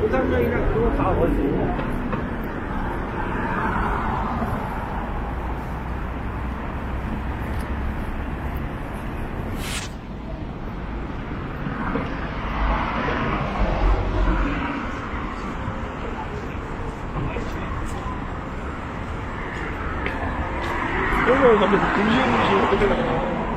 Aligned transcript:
고산병이나 0.00 0.72
그거 0.72 0.90
다 0.96 1.08
원수고. 1.08 1.98
그러면 21.26 21.60
근데 21.60 21.76
분신 21.94 22.22
분신 22.22 22.64
어떻게 22.64 22.86
나가요? 22.86 23.47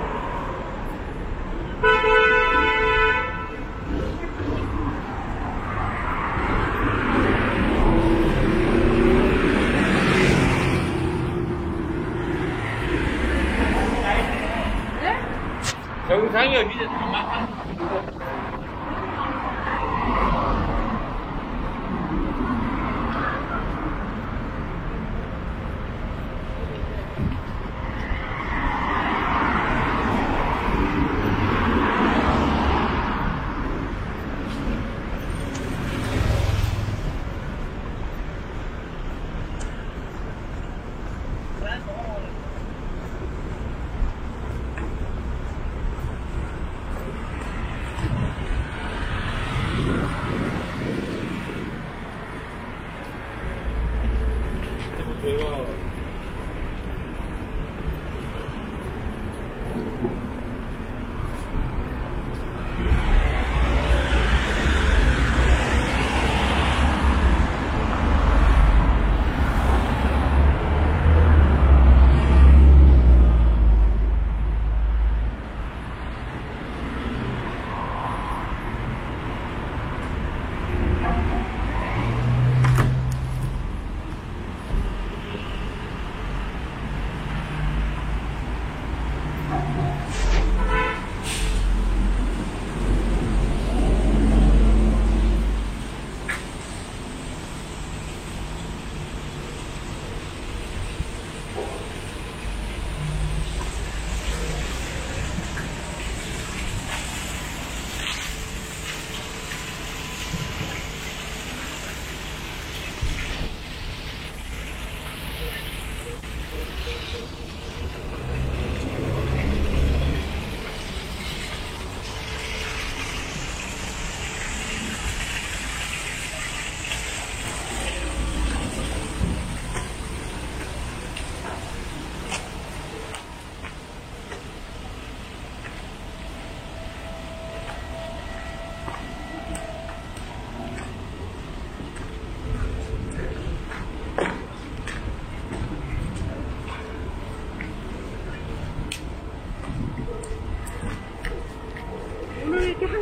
정상이 16.12 16.58
어디서 16.58 16.88
다내 16.90 18.20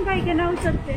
भाई 0.09 0.21
के 0.25 0.33
ना 0.33 0.47
उठ 0.49 0.59
सकते 0.59 0.93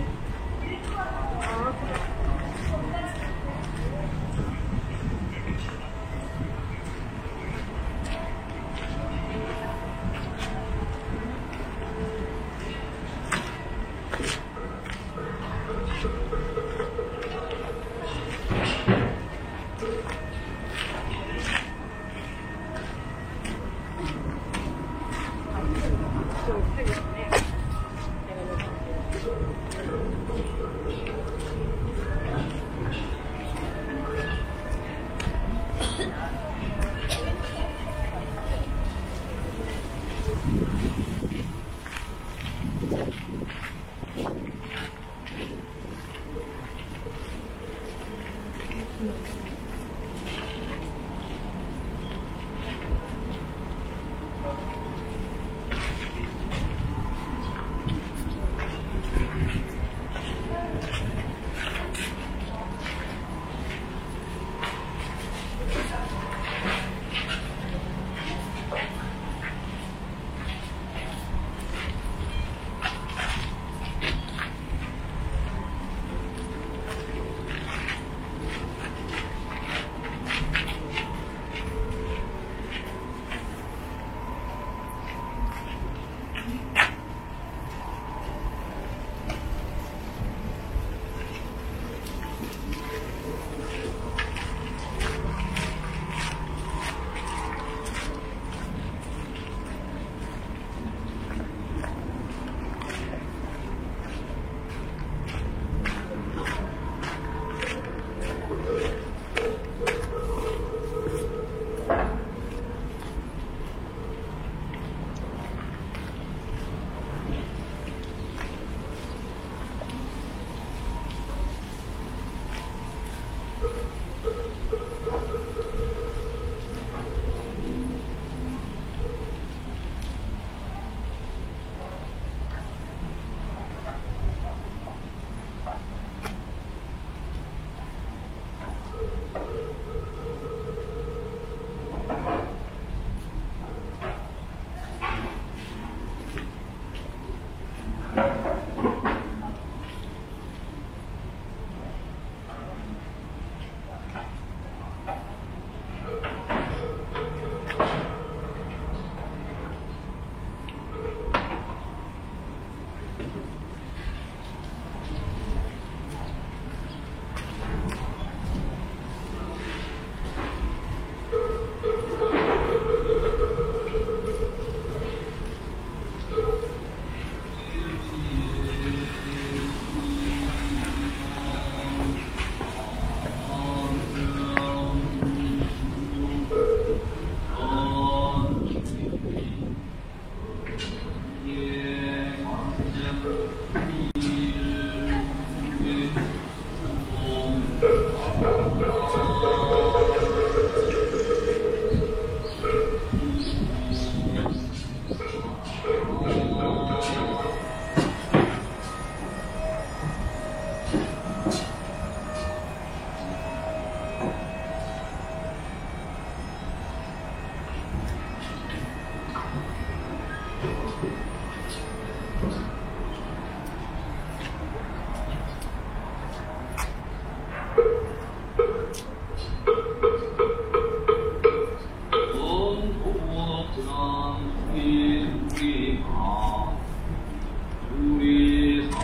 Grazie. 49.03 49.52